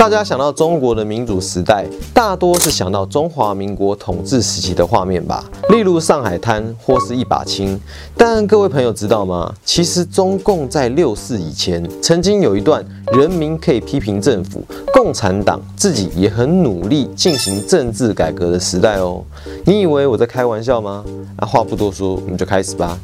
[0.00, 7.78] 大家想到中国的民主时代，大多是想到中华民国统治时期的画面吧，例如上海滩或是一把青。
[8.16, 9.54] 但各位朋友知道吗？
[9.62, 12.82] 其实中共在六四以前，曾经有一段
[13.12, 14.62] 人民可以批评政府，
[14.94, 19.22] 共产党自己也很努力进行政治改革的时代哦。
[19.66, 21.04] 你以为我在开玩笑吗？
[21.36, 22.98] 那话不多说，我们就开始吧。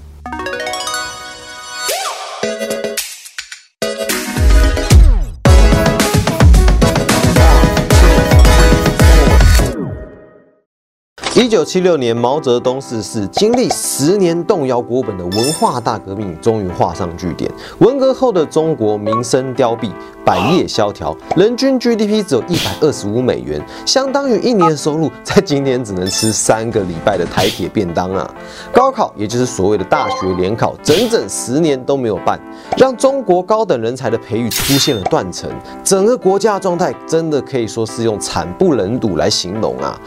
[11.37, 17.51] 一九七六年，毛泽东逝世，经历十年动摇国本的文化大革命终于画上句点。
[17.81, 19.93] 文革后的中国民生凋敝，
[20.25, 28.35] 百业萧条，人均 GDP 只有一百二十五美元，相当于一年收入，在今年只能吃三个礼拜的台铁便当啊！
[28.73, 32.41] 高考，也就是所谓的大学联考，整整十年都没有办，
[32.79, 35.51] 让中国高等人才的培育出现了断层，
[35.85, 40.01] 整个国家状态真的可以说是用惨不忍睹来形容啊！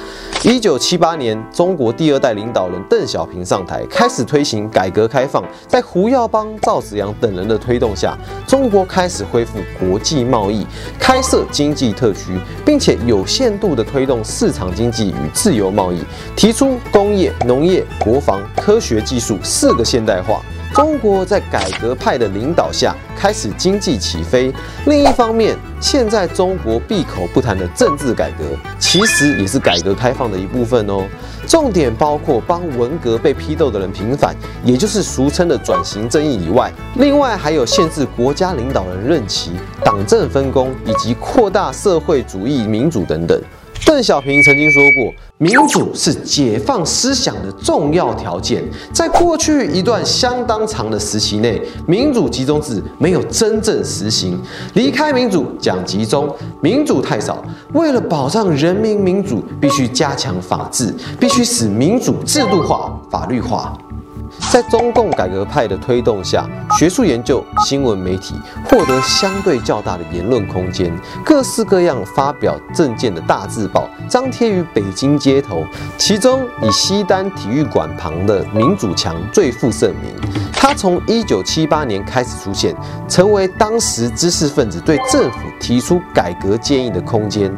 [0.44, 1.19] 一九七八。
[1.20, 5.44] 年，中国第二代领导人邓小平上台，开始推行改革开放。
[5.68, 8.18] 在胡耀邦、赵紫阳等人的推动下，
[8.48, 10.66] 中国开始恢复国际贸易，
[10.98, 16.02] 开设经济特区，并且有限度地推动市场经济与自由贸易，
[16.36, 20.42] 提出工业、农业、国防、科学技术四个现代化。
[20.80, 24.50] 中国在改革派的领导下开始经济起飞。
[24.86, 28.46] 另一方面，现在中国闭口不谈的政治改革，
[28.80, 31.04] 其实也是改革开放的一部分哦。
[31.46, 39.52] 重点包括帮文革被批斗的人平反，也就是俗称的转型正义以外，另外还有限制国家领导人任期、
[39.84, 43.38] 党政分工以及扩大社会主义民主等等。
[43.86, 48.64] 邓小平曾经说过：“民主是解放思想的重要条件。”
[48.94, 54.40] 在过去一段相当长的时期内，民主集中制没有真正实行。
[54.74, 57.44] 离开民主讲集中，民主太少。
[57.74, 63.78] 为了保障人民民主，必须加强法治，必须使民主制度化、法律化。
[64.52, 70.92] 在中共改革派的推动下，学术研究、新闻媒体获得相对较大的言论空间，
[71.24, 75.64] 各式各样发表政见的大字报张贴于北京街头。
[75.98, 80.14] 其中，以西单体育馆旁的民主墙最负盛名。
[80.54, 82.76] 它从1978年开始出现，
[83.08, 87.56] 成为当时知识分子对政府提出改革建议的空间。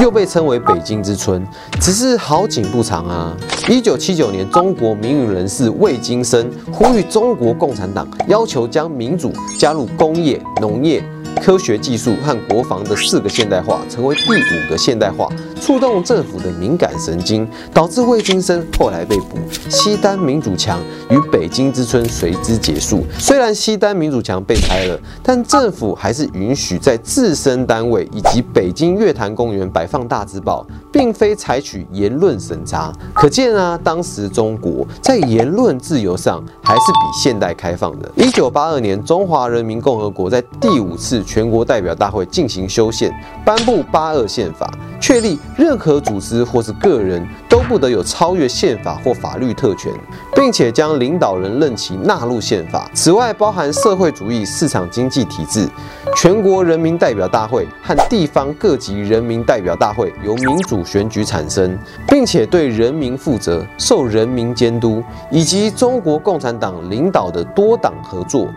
[0.00, 1.46] 又被称为北京之春，
[1.80, 3.36] 只是好景不长啊！
[3.68, 11.02] 一九七九年，中国民运人士魏金生呼吁中国共产党，要求将民主加入工业、农业。
[11.42, 15.28] 科学技术和国防的四个现代化成为第五个现代化，
[15.60, 19.38] 触动政府的敏感神经，导致魏金生后来被捕。
[19.68, 20.78] 西单民主墙
[21.08, 23.04] 与北京之春随之结束。
[23.18, 32.92] 虽然西单民主墙被拆了，但政府还是允许在自身单位以及北京月坛公园摆放大字报，并非采取言论审查。
[33.14, 38.10] 可见啊，当时中国在言论自由上还是比现代开放的。
[38.16, 41.20] 一九八二年，中华人民共和国在第五次。
[41.30, 43.12] 全国代表大会进行修宪，
[43.44, 44.68] 颁布八二宪法，
[45.00, 49.92] 确立任何组织或是个人都不得有超越宪法或法律特权，
[50.34, 52.90] 并且将领导人任期纳入宪法。
[52.94, 55.66] 此外，包含社会主义市场经济体制、
[56.14, 68.48] 全国人民代表大会和地方各级人民代表大会由民主选举产生，并且对人民负责、受人民监督，以及中国共产党领导的多党合作。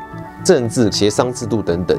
[0.44, 1.98] 政治协商制度等等，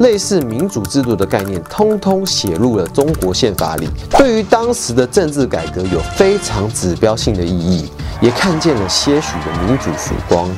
[0.00, 3.88] 类似民主制度的概念，通通写入了中国宪法里。
[4.18, 7.88] 对于当时的政治改革有非常指标性的意义，
[8.20, 10.48] 也看见了些许的民主曙光。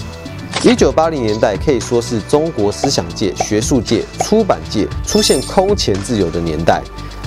[0.65, 6.83] 一九八零年代可以说是中国思想界、学术界、出版界出现空前自由的年代。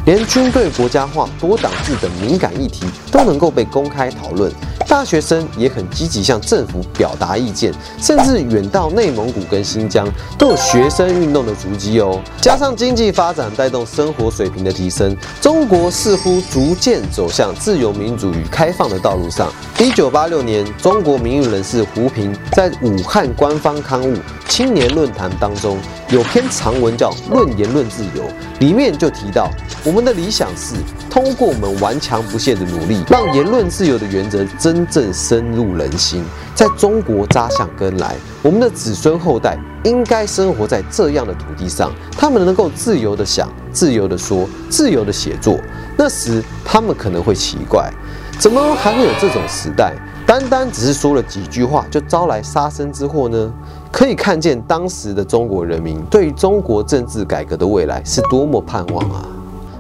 [0.06, 4.52] 连军队国家化、多党制等敏感议题都能够被公开讨论，
[4.88, 7.72] 大学生也很积极向政府表达意见，
[8.02, 12.20] 甚至远到内蒙古跟新疆都有学生运动的足迹哦。
[12.42, 19.52] 加上经济发展带动生活水平的提升，中国似乎逐渐走向自由民主与开放的道路上。
[19.80, 24.16] 一九八六年，中国民运人士胡平在武汉官方刊物
[24.50, 25.78] 《青年论坛》当中
[26.10, 28.24] 有篇长文叫《论言论自由》，
[28.60, 29.50] 里面就提到
[29.86, 30.00] 我们。
[30.00, 30.74] 的理想是
[31.08, 36.24] 通过我们顽强不懈的努力，让言论自由的原则真正深入人心，
[36.56, 38.16] 在中国扎下根来。
[38.42, 45.60] 我们的子孙后代应该生活在这样的土地上，他们能够自由的想、自由的说、自由的写作。
[45.96, 47.92] 那时他们可能会奇怪，
[48.40, 49.94] 怎么还会有这种时代？
[50.30, 53.52] 单单只是说了几句话就招来杀身之祸呢？
[53.92, 59.26] 可以看见当时的中国人民对于中国政治改革的未来是多么盼望啊！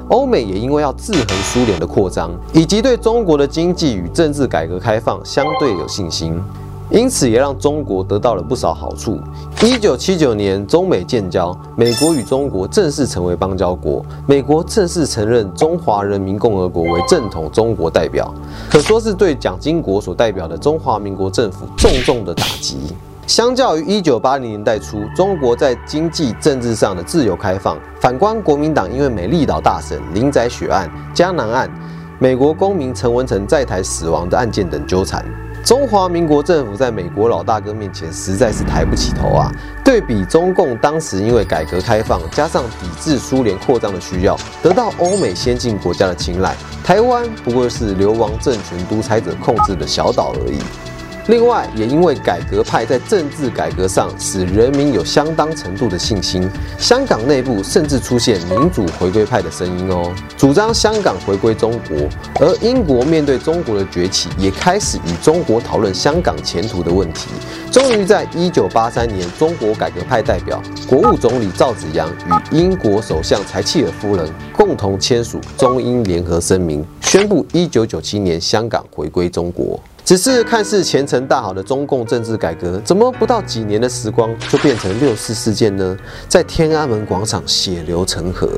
[0.07, 6.41] 欧美也因为要制衡苏联的扩张，以及对中国的经济与政治改革开放相对有信心。
[6.91, 9.19] 因此，也让中国得到了不少好处。
[9.63, 18.33] 一九七九年，中美建交，美国与中国正式成为邦交国，美国正式承认中华人民共和国为正统中国代表，
[18.71, 22.79] 可说是对蒋经国所代表的中华民国政府重重的打击。
[23.27, 31.69] 相较于一九八零年代初中国在经济政治上的自由开放，反观国民党因为美丽岛大审、林宅血案、江南案、
[32.17, 35.23] 美国公民陈文成在台死亡的案件等纠缠。
[35.63, 39.51] 中华民国政府在美国老大哥面前实在是抬不起头啊！
[39.83, 50.59] 对比中共当时因为改革开放加上抵制苏联扩张的需要，得到欧美先进国家的青睐，台湾不过是流亡政权独裁者控制的小岛而已。
[51.29, 56.49] 另外，也因为改革派在政治改革上使人民有相当程度的信心，
[56.79, 62.09] 香港内部甚至出现民主回归派的声音哦，主张香港回归中国。
[62.39, 67.27] 而英国面对中国的崛起，也开始与中国讨论香港前途的问题。
[67.71, 79.79] 终于在一九八三年，中国改革派代表国务总理赵紫阳与英国首相柴契尔夫人共同签署中英联合声明，宣布一九九七年香港回归中国。
[80.09, 85.95] 只是看似前程大好的中共政治改革，怎么不到几年的时光就变成六四事件呢？
[86.27, 88.49] 在天安门广场血流成河，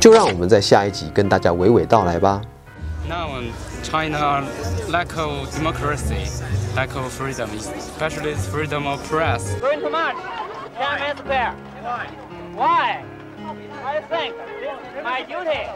[0.00, 2.42] 就让我们在下一集跟大家娓娓道来吧。
[3.08, 3.28] Now
[3.84, 4.42] China
[4.90, 6.26] lack of democracy,
[6.74, 9.44] lack of freedom, especially freedom of press.
[9.60, 10.16] Going to march,
[10.76, 11.54] Tiananmen Square.
[12.56, 13.04] Why?
[13.84, 14.34] I think
[15.04, 15.68] my duty